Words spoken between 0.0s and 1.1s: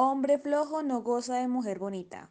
Hombre flojo no